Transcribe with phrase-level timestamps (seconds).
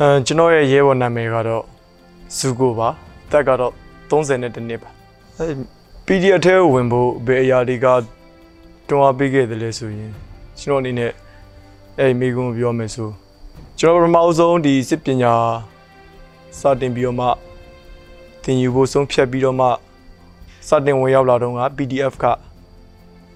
[0.00, 1.64] အဲကျွန်တော်ရဲ့ရဲဘော်နာမည်ကတော့
[2.36, 2.88] ဇူကိုပါ
[3.32, 3.72] တက်ကတော့
[4.10, 4.90] 32နှစ်ပါ
[5.38, 5.46] အဲ
[6.06, 7.86] PDF ထဲကိုဝင်ဖို့ဘယ်အရာတွေက
[8.88, 10.10] တွန်းအားပေးခဲ့တယ်လဲဆိုရင်
[10.60, 11.12] ကျွန်တော်အနေနဲ့
[11.98, 13.08] အဲ့မိကုံပြောမယ်ဆို
[13.78, 15.34] ကျွန်တော်ပထမဆုံးဒီစစ်ပညာ
[16.60, 17.26] စတင်ပြီးတော့မှ
[18.42, 19.66] သင်ယူဖို့ဆုံးဖြတ်ပြီးတော့မှ
[20.68, 22.24] စတင်ဝင်ရောက်လာတော့က PDF က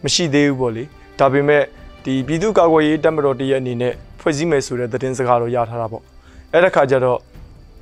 [0.02, 0.84] မရှိသေးဘူးပေါ့လေ
[1.18, 1.62] ဒါပေမဲ့
[2.04, 6.02] ဒီပြည်သူ့ကာကွယ်ရေးတပ်မတော်တရဲ့အနေနဲ့ဖွဲ့စည်းမယ်ဆိုတဲ့သတင်းစကားတော့ရထားတာပေါ့
[6.52, 7.18] အဲ့ဒါခါကျတော့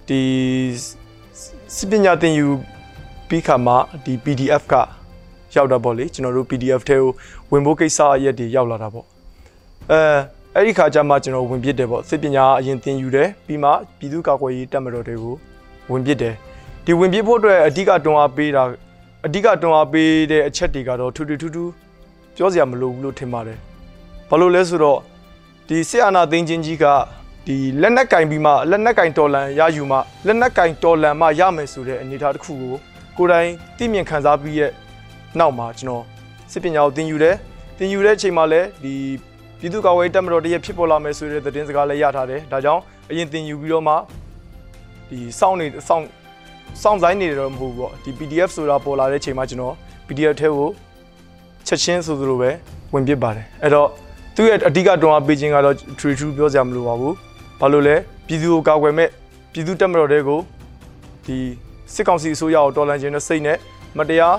[0.08, 0.20] ဒီ
[1.76, 2.48] စစ်ပညာသင်ယူ
[3.28, 4.74] ပြီးခါမှာဒီ PDF က
[5.54, 7.10] ရောက်တာပေါ့လေကျွန်တော်တို့ PDF ထဲကို
[7.50, 9.06] ဝင်ဖို့ကိစ္စအရက်တွေရောက်လာတာပေါ့
[9.90, 10.00] အဲ
[10.54, 15.34] အဲ့ဒီခါကျမှကျွန်တော်ဝင်ပြစ်တယ်ပေါ့စစ်ပညာအရင်သင်ယူတယ်ပြီးမှပြည်သူ့ကာကွယ်ရေးတပ်မတော်တွေကို
[15.90, 16.34] ဝင်ပြစ်တယ်
[16.84, 18.62] ဒီဝင်ပြစ်ဖို့အတွက်အဓိကတွန်းအားပေးတာ
[19.26, 21.70] အဓိကတွန်းအားပေးတဲ့အချက်တွေကတော့ထူးထူးထူးထူး
[22.36, 23.58] ပြောစရာမလိုဘူးလို့ထင်ပါတယ်
[24.28, 24.98] ဘာလို့လဲဆိုတော့
[25.68, 26.84] ဒီစစ်အာဏာသိမ်းခြင်းကြီးက
[27.46, 32.74] ဒီလက်နက်ကင်ပြီးမှလက်နက်ကင်တော်လန်ရယူမှလက်နက်ကင်တော်လန်မှရမယ်ဆိုတဲ့အနေအထားတစ်ခုကို
[33.16, 34.70] ကိုယ်တိုင်သိမြင်ခံစားပြီးရဲ့
[35.38, 36.04] နောက်မှာကျွန်တော်
[36.52, 37.36] စစ်ပညာကိုသင်ယူတယ်
[37.78, 38.94] သင်ယူတဲ့အချိန်မှာလည်းဒီ
[39.58, 43.94] ပြည်သူ့ကာကွယ်ရေးတပ်မတော်တည်းဖြစ်ပေါ်လာမယ်ဆိုတဲ့သတင်းစကားလည်းရထားတယ်ဒါကြောင့်အရင်သင်ယူပြီးတော့မှ
[45.10, 46.06] ဒီစောင့်နေစောင့်
[46.82, 49.74] စောင့်ဆိုင်နေတယ်တော့မဟုတ်ဘူးပေါ့ဒီ PDF ဆိုတာပေါ်လာတဲ့အချိန်မှာကျွန်တော်
[50.06, 50.68] PDF ထဲကို
[51.66, 52.50] ချက်ချင်းဆိုသလိုပဲ
[52.92, 53.88] ဝင်ပစ်ပါတယ်အဲ့တော့
[54.36, 57.14] သူ့ရဲ့အဓိကတွန်းအားပေးခြင်းကတော့ true true ပြောစရာမလိုပါဘူး
[57.60, 59.08] ဘာလို့လဲပြည်သူကိုကာကွယ်မဲ့
[59.52, 60.40] ပြည်သူတက်မတော်တွေကို
[61.26, 61.36] ဒီ
[61.94, 63.58] စစ်ကောင်စီအစိုးရကိုတော်လှန်ခြင်းနဲ့စိတ်နဲ့
[63.98, 64.36] မတရား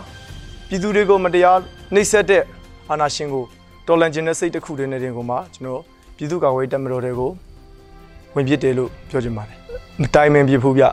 [0.67, 1.57] ပြည်သူတွေကိုမတရား
[1.93, 2.43] နှိပ်စက်တဲ့
[2.89, 3.43] အာဏာရှင်ကို
[3.87, 5.81] တော်လှန်ခြင်းနဲ့စိတ်တစ်ခုတည်းနဲ့တင်ကိုမှကျွန်တော်
[6.17, 7.31] ပြည်သူကာကွယ်ရေးတက်မတော်တွေကို
[8.35, 9.57] ဝင်ပစ်တယ်လို့ပြောချင်ပါတယ်
[10.01, 10.83] မတိုင်ပင်ပြဖို့ဗျ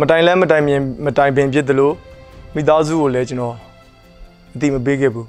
[0.00, 1.94] မတိုင်လဲမတိုင်ပင်မတိုင်ပင်ပြစ်တယ်လို့
[2.54, 3.54] မိသားစုကိုလည်းကျွန်တော်
[4.54, 5.26] အတိမပေးခဲ့ဘူး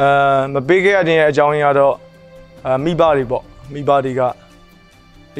[0.00, 0.08] အဲ
[0.54, 1.94] မပေးခဲ့ရတဲ့အကြောင်းရင်းကတော့
[2.66, 4.20] အဲမိဘတွေပေါ့မိဘတွေက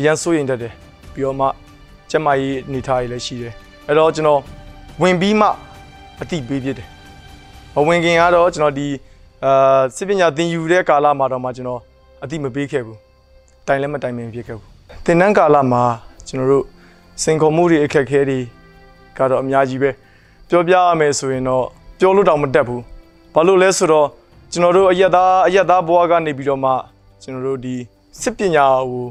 [0.00, 0.72] အရန်စိုးရင်တတ်တယ်
[1.14, 1.46] ပြီးတော့မှ
[2.10, 3.52] ကျက်မကြီးအနေထားကြီးလည်းရှိတယ်
[3.86, 4.40] အဲ့တော့ကျွန်တော်
[5.02, 5.48] ဝင်ပြီးမှ
[6.20, 6.88] အတိပေးဖြစ်တယ်
[7.74, 8.86] မဝင်ခင်ကတော့ကျွန်တော်ဒီ
[9.44, 11.80] အာစစ်ပညာသင်ယူတဲ့ကာလမှာတော့မှကျွန်တော်
[12.22, 12.98] အတိမပေးခဲ့ဘူး
[13.66, 14.68] တိုင်လည်းမတိုင်ပင်ဖြစ်ခဲ့ဘူး
[15.04, 15.82] သင်တန်းကာလမှာ
[16.28, 16.64] ကျွန်တော်တို့
[17.22, 18.38] စင်ခေါ်မှုတွေအခက်အခဲတွေ
[19.18, 19.90] ကတော့အများကြီးပဲ
[20.48, 21.64] ပြောပြရမယ်ဆိုရင်တော့
[21.98, 22.82] ပြောလို့တောင်မတက်ဘူး
[23.34, 24.08] ဘာလို့လဲဆိုတော့
[24.52, 26.70] ကျွန်တော်တို့အရက်သားအရက်သားဘဝကနေပြီးတော့မှ
[27.22, 27.74] ကျွန်တော်တို့ဒီ
[28.20, 29.06] စစ်ပညာကို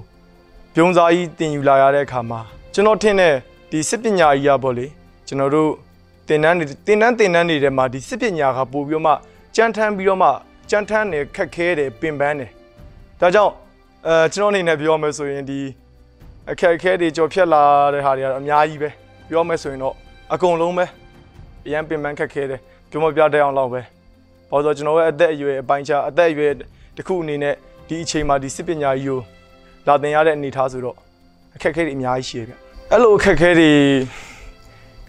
[0.76, 2.40] ပြုံးစားကြီးတင်ယူလာရတဲ့အခါမှာ
[2.74, 3.34] ကျွန်တော်ထင်တဲ့
[3.72, 4.86] ဒီစစ်ပညာကြီးရပေါ့လေ
[5.28, 5.70] ကျွန်တော်တို့
[6.28, 9.14] တင်တန်းနေတင်တန်းတင်တန်းနေတဲ့မှာဒီစစ်ပညာကပို့ပြီးတော့မှ
[9.56, 10.30] ကြမ်းထမ်းပြီးတော့မှ
[10.70, 12.52] ကြမ်းထမ်းနေခက်ခဲတယ်ပင်ပန်းတယ်
[13.20, 13.54] ဒါကြောင့်
[14.08, 15.60] အဲကျွန်တော်အနေနဲ့ပြောမယ်ဆိုရင်ဒီ
[16.52, 17.64] အခက်အခဲတွေကြော်ဖြတ်လာ
[17.94, 18.90] တဲ့ဟာတွေကတော့အများကြီးပဲ
[19.30, 19.96] ပြောမယ်ဆိုရင်တော့
[20.34, 20.86] အကုန်လုံးပဲ
[21.66, 22.60] အရန်ပင်ပန်းခက်ခဲတယ်
[22.90, 23.82] ပြောမပြတတ်အောင်လောက်ပဲ
[24.50, 26.52] ဘာလို့ဆိုတော့ကျွန်တော်ရဲ့အသက်အရွယ်အပိုင်းခြားအသက်အရွယ်
[26.98, 27.56] တစ်ခုအနေနဲ့
[27.88, 29.20] ဒီအချိန်မှာဒီစစ်ပညာကြီးကို
[29.90, 30.96] လာတင်ရတဲ့အနေအထားဆိုတော့
[31.56, 32.54] အခက်အခဲတွေအများကြီးရှိရဗျ
[32.92, 33.72] အဲ့လိုအခက်အခဲတွေ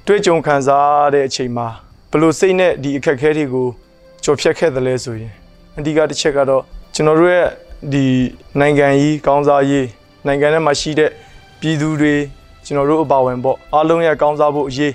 [0.06, 1.66] တွေ့ကြုံခံစားတဲ့အချိန်မှာ
[2.10, 3.66] ဘယ်လိုစိတ်နဲ့ဒီအခက်အခဲတွေကို
[4.24, 5.32] ကျော်ဖြတ်ခဲ့သလဲဆိုရင်
[5.78, 6.62] အဓိကတစ်ချက်ကတော့
[6.94, 7.48] ကျွန်တော်တို့ရဲ့
[7.92, 8.04] ဒီ
[8.60, 9.86] နိုင်ငံကြီးကောင်းစားရေး
[10.26, 11.10] နိုင်ငံထဲမှာရှိတဲ့
[11.60, 12.14] ပြည်သူတွေ
[12.66, 14.92] ကျွန်တော်တို့အပါဝင်ပေါ့အားလုံးရဲ့ကောင်းစားဖို့အရေး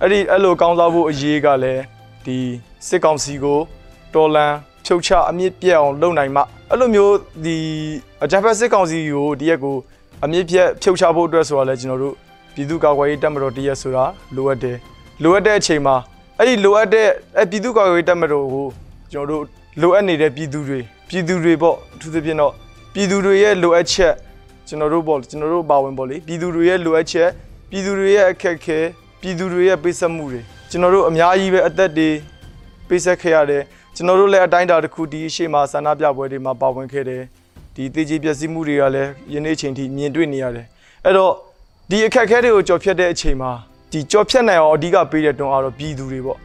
[0.00, 1.82] အဲ့ဒီအဲ့လိုကောင်းစားဖို့အရေးကလည်း
[2.26, 2.38] ဒီ
[2.86, 3.60] စစ်ကောင်စီကို
[4.14, 4.52] တော်လန်
[4.84, 7.14] ဖြုတ်ချအမြင့်ပြတ်အောင်လုပ်နိုင်မှ အဲ့လိုမျိုး
[7.44, 7.56] ဒီ
[8.24, 9.76] အကြမ်းဖက်စစ်ကောင်စီကိုဒီရက်ကို
[10.24, 12.14] အမြင့်ပြတ်ဖြုတ်ချဖို့အတွက်ဆိုတာလဲကျွန်တော်တို့
[12.54, 14.04] ပြည်သူ့ကာကွယ်ရေးတပ်မတော်တရက်ဆိုတာ
[14.36, 14.76] လိုအပ်တယ်
[15.22, 15.96] လိုအပ်တဲ့အချိန်မှာ
[16.38, 18.66] အဲ့ဒီလိုအပ်တဲ့အဲ့ပြည်သူ့ကာကွယ်ရေးတပ်မတော်ကို
[19.12, 19.44] ကျွန်တော်တို့
[19.80, 22.52] လိုအပ်နေတဲ့ပြည်သူတွေပြည်သူတွေပေါ့အထူးသဖြင့်တော့
[22.94, 24.14] ပြည်သူတွေရဲ့လိုအပ်ချက်
[24.68, 27.28] ကျွန်တော်တို့ပေါ့ကျွန်တော်တို့ပါဝင်ပေါ့လေပြည်သူတွေရဲ့လိုအပ်ချက်
[27.70, 28.78] ပြည်သူတွေရဲ့အခက်အခဲ
[29.20, 30.40] ပြည်သူတွေရဲ့ပေးဆက်မှုတွေ
[30.70, 32.10] ကျွန်တော်တို့အများကြီးပဲအသက်တွေ
[32.88, 33.62] ပေးဆက်ခဲ့ရတယ်
[33.96, 37.22] ကျွန်တော်တို့လည်းအတိုင်းအတာတစ်ခုဒီအရှိမဆန္ဒပြပွဲတွေမှာပါဝင်ခဲ့တယ်
[37.74, 40.66] ဒီတေကြီးပျက်စီးမှုတွေကလည်းယနေ့ချိန်ထိမြင်တွေ့နေရတယ်
[41.04, 41.32] အဲ့တော့
[41.90, 43.50] ဒီအခက်အခဲတွေကိုကြော်ဖြတ်တဲ့အချိန်မှာ
[43.92, 46.38] ဒီကြော်ဖြတ်နိုင်အောင်အဓိကပေးတဲ့တွန်းအားတော့ပြည်သူတွေပေါ့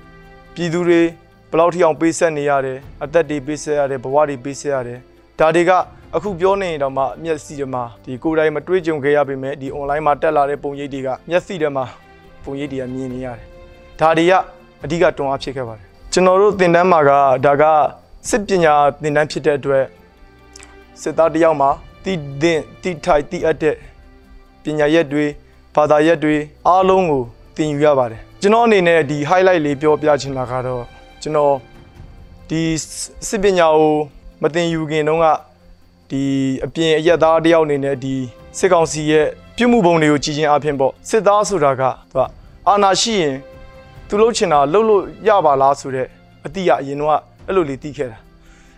[0.56, 1.02] ပြည်သူတွေ
[1.50, 5.00] ဘယ်လောက်ထိအောင်ပေးဆက်နေရတယ်အသက်တွေပေးဆက်ရတယ်ဘဝတွေပေးဆက်ရတယ်
[5.40, 5.72] ဒါတွေက
[6.16, 11.86] အခုပြောနေရင်တော့မှမျက်စိတွေမှာဒီကိုယ်တိုင်မတွေးကြုံခဲ့ရပေမဲ့ဒီ online မှာတက်လာတဲ့ပုံရိပ်တွေကမျက်စိတွေမှာ
[12.44, 13.46] ပုံရိပ်တွေကမြင်နေရတယ်
[14.00, 14.34] ဒါတွေက
[14.84, 17.12] အဓိကတွန်းအားဖြစ်ခဲ့ပါတယ် ကျွန်တော်တို့သင်တန်းမှာက
[17.46, 17.64] ဒါက
[18.30, 19.86] စစ်ပညာသင်တန်းဖြစ်တဲ့အတွက်
[21.02, 21.70] စစ်သားတစ်ယောက်မှာ
[22.04, 23.76] တိသင်တိထိုက်တိအပ်တဲ့
[24.64, 25.26] ပညာရက်တွေ
[25.76, 26.36] ဘာသာရက်တွေ
[26.68, 27.24] အားလုံးကို
[27.56, 30.84] သင်ယူရပါတယ်ကျွန်တော်အနေနဲ့ဒီ highlight လေးပြောပြချင်တာကတော့
[31.22, 31.56] ကျွန်တော်
[32.50, 32.62] ဒီ
[33.30, 33.96] စစ်ပညာကို
[34.42, 35.26] မသင်ယူခင်တုန်းက
[36.10, 36.22] ဒီ
[36.66, 38.16] အပြင်အရက်သားတယောက်အနေနဲ့ဒီ
[38.58, 39.28] စစ်ကောင်စီရဲ့
[39.58, 42.22] ပြုမှုပုံတွေကိုကြည်ချင်းအဖြစ်ပေါ့စစ်သားဆိုတာကသူက
[42.68, 43.36] အာဏာရှိရင်
[44.12, 46.08] သူလှုပ်ချင်တာလှုပ်လို့ရပါလားဆိုတော့
[46.46, 47.12] အတိအအရင်တော့
[47.48, 48.18] အဲ့လိုလေးသိခဲ့တာ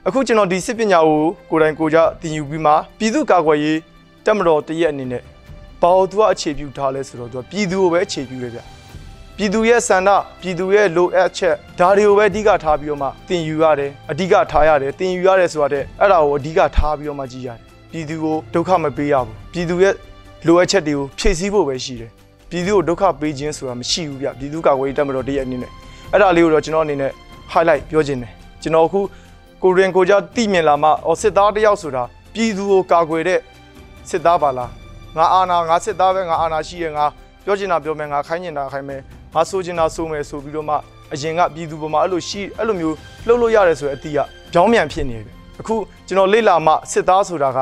[0.07, 3.79] အခုကျွန်တော်ဒီစစ်ပညာကိုကိုယ်တိုင်ကိုယ်ကြသင်ယူပြီးမှပြည်သူ့ကာကွယ်ရေး
[4.25, 5.21] တက်မတော်တရက်အနေနဲ့
[5.81, 8.59] ဘာလို့သူကအခြေပြုထားလဲဆိုတော့သူကပြည်သူကိုပဲအခြေပြုတယ်ဗျ
[9.37, 10.09] ပြည်သူရဲ့စန္ဒ
[10.41, 17.59] ပြည်သူရဲ့လိုအပ်ချက်ဒါတွေကိုပဲအဓိကထားပြီးတော့မှသင်ယူရတယ်အဓိကထားရတယ်သင်ယူရတယ်ဆိုတာတဲ့အဲ့ဒါကိုအဓိကထားပြီးတော့မှကြည့်ရတယ်
[17.91, 19.95] ပြည်သူကိုဒုက္ခမပေးရဘူးပြည်သူရဲ့
[20.47, 22.11] လိုအပ်ချက်တွေကိုဖြည့်ဆည်းဖို့ပဲရှိတယ်
[22.51, 25.71] ပြည်သူကိုဒုက္ခပေးခြင်းဆိုတာမရှိဘူးဗျပြည်သူကာကွယ်ရေးတက်မတော်တရက်အနေနဲ့
[26.11, 27.11] အဲ့ဒါလေးကိုတော့ကျွန်တော်အနေနဲ့
[27.53, 28.31] highlight ပြောခြင်းတယ်
[28.61, 28.99] ကျွန်တော်အခု
[29.63, 32.03] ကိုရင်ကိုကြတိမြင်လာမှအော်စစ်သားတစ်ယောက်ဆိုတာ
[32.33, 33.39] ပြည်သူကိုကာကွယ်တဲ့
[34.09, 34.69] စစ်သားပါလား
[35.17, 37.05] ငါအာနာငါစစ်သားပဲငါအာနာရှိရငါ
[37.45, 39.01] ပြောချင်တာပြောမယ်ငါခိုင်းချင်တာခိုင်းမယ်
[39.33, 40.75] ငါဆိုချင်တာဆိုမယ်ဆိုပြီးတော့မှ
[41.13, 42.95] အရင်ကပြည်သူပေါ်မှာအဲ့လိုရှိအဲ့လိုမျိုး
[43.27, 44.19] လှုပ်လို့ရတယ်ဆိုတဲ့အတီးက
[44.53, 45.75] ကြောင်းမြန်ဖြစ်နေတယ်အခု
[46.07, 47.59] ကျွန်တော်လေ့လာမှစစ်သားဆိုတာက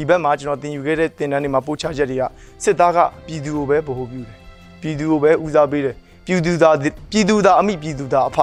[0.00, 2.24] ဒီဘက်မှာကျွန်တော်သင်ယူခဲ့တဲ့သင်တန်းတွေမှာပို့ချချက်တွေက
[2.64, 4.36] စစ်သားကပြည်သူကိုပဲဗဟိုပြုတယ်
[4.80, 5.94] ပြည်သူကိုပဲဦးစားပေးတယ်
[6.26, 6.76] ပြည်သူသား
[7.10, 8.38] ပြည်သူသားအမိပြည်သူသားအဖ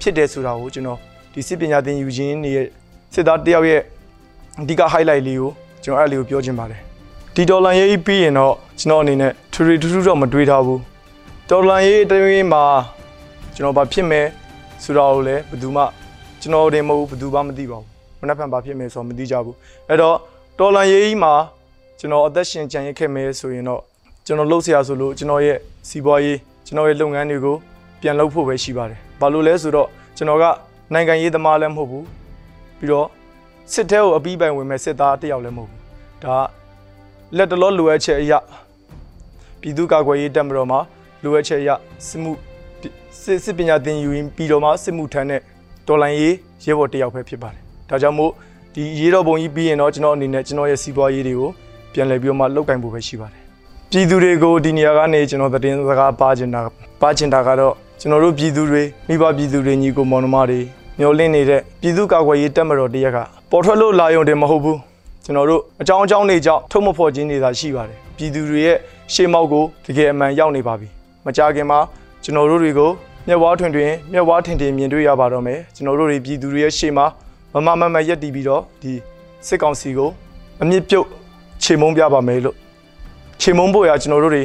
[0.00, 0.98] ဖြစ်တယ်ဆိုတာကိုကျွန်တော်
[1.32, 2.66] ဒီစစ်ပညာသင်ယူခြင်းတွေရဲ့
[3.14, 3.80] စစ်သားတယောက်ရဲ့
[4.60, 5.50] အဓိက highlight လေးကို
[5.84, 6.80] ကျွန်တော်အဲ့လေးကိုပြောချင်ပါတယ်
[7.34, 10.80] ဒီဒေါ်လာရေးပြီးရင်တော့ကျွန်တော်အနေနဲ့ထူထူထူထူတော့မတွေးထားဘူး
[11.50, 12.62] ဒေါ်လာရေးတည်းမှာ
[13.54, 14.26] ကျွန်တော်ဘာဖြစ်မယ်
[14.82, 15.82] ဆိုတာကိုလည်းဘယ်သူမှ
[16.40, 17.88] ကျွန်တော်တင်မဟုတ်ဘူးဘယ်သူမှမသိပါဘူး
[18.20, 19.56] မနှက်ဖန်ဘာဖြစ်မယ်ဆိုတော့မသိကြဘူး
[19.88, 20.16] အဲ့တော့
[20.62, 21.34] တော်လန်ရေးကြီးမှာ
[21.98, 23.82] ကျွန်တော်အသက်ရှင်ကြံရခဲ့မယ်ဆိုရင်တော့
[24.26, 27.56] ကျွန်တော်လှုပ်ဆရာဆိုလို့ကျွန်တော်ရဲ့စီးပွားရေးကျွန်တော်ရဲ့လုပ်ငန်းတွေကို
[28.00, 30.44] ပြန်လှုပ်ဖို့ပဲရှိပါတယ်။ဘာလို့လဲဆိုတော့ကျွန်တော်က
[30.92, 32.04] နိုင်ငံရေးသမားလည်းမဟုတ်ဘူး။
[32.78, 33.06] ပြီးတော့
[33.72, 35.80] စစ်ထဲကိုအပြီးပိုင်ဝင်မဲ့စစ်သားတယောက်လည်းမဟုတ်ဘူး။
[36.24, 36.36] ဒါ
[37.36, 38.38] လက်တလောလိုအပ်ချက်အရာ
[39.60, 40.80] ပြည်သူ့ကာကွယ်ရေးတပ်မတော်မှာ
[41.22, 41.74] လိုအပ်ချက်အရာ
[42.08, 42.32] စစ်မှု
[43.22, 45.40] စစ်စစ်ပညာသင်ယူပြီးတော့မှစစ်မှုထမ်းတဲ့
[45.88, 46.34] တော်လှန်ရေး
[46.64, 48.32] ရဲဘော်တယောက်ပဲဖြစ်ပါတယ်။ဒါကြောင့်မို့
[48.74, 51.50] ဒီရေတော်ပုံကြီးပြီးရင်တော့ကျွန်တော်အနေနဲ့ကျွန်တော်ရဲ့စီးပွားရေးတွေကို
[51.92, 53.42] ပြန်လည်ပြီးတော့မှလုပ်ကင်ဖို့ပဲရှိပါတယ်
[53.90, 56.60] ပြည်သူတွေကိုဒီနေရာကနေကျွန်တော်သတင်းစကားပါချင်တာ
[57.02, 60.60] ပါချင်တာကတော့ကျွန်တော်တို့ပြည်သူတွေမိဘပြည်သူတွေညီကိုမောင်နှမတွေ
[60.98, 63.18] မျောလင့်နေတဲ့ပြည်သူ့ကာကွယ်ရေးတပ်မတော်တရက်က
[63.50, 64.78] ပေါ်ထွက်လို့လာရုံတင်မဟုတ်ဘူး
[65.24, 68.76] ကျွန်တော်တို့အကြောင်းအကြောင်းတွေကြောင့်ထုတ်မဖော်ခြင်းတွေသာရှိပါတယ်ပြည်သူတွေရဲ့
[69.14, 70.88] ရှေ့မောက်ကိုတကယ်အမှန်ရောက်နေပါပြီ
[71.26, 71.78] မကြခင်မှာ
[72.24, 72.90] ကျွန်တော်တို့တွေကို
[73.28, 77.06] မျက်ဝါးထွင်တွင်မျက်ဝါးထင်ထင်မြင်တွေ့ရပါတော့မယ်ကျွန်တော်တို့တွေပြည်သူတွေရဲ့ရှေ့မှာ
[77.54, 78.92] မမမမရက်တီးပြီးတော့ဒီ
[79.46, 80.10] စစ်ကောင်စီကို
[80.62, 81.06] အမြင့်ပြုတ်
[81.62, 82.56] ခြေမုံပြပါမယ်လို့
[83.40, 84.44] ခြေမုံဖို့ရကျွန်တော်တို့တွေ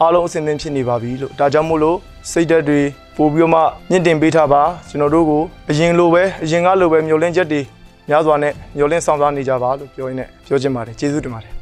[0.00, 1.96] အားလုံးအဆင်သင့်ဖြစ်နေပါပြီလို့ဒါကြောင့်မို့လို့
[2.32, 2.80] စိတ်ဓာတ်တွေ
[3.16, 7.60] ပို့ပြီးတော့မှမြင့်တင်ပေးထားပါကျွန်တော်တို့ကိုအရင်လိုပဲအရင်ကလိုပဲမျောလင့်ချက်တွေ
[8.08, 11.55] များစွာနဲ့မျောလင့်ဆောင်စားနေကြပါလို့ပြောရင်းနဲ့ပြောချင်ပါတယ်ကျေးဇူးတင်ပါတယ်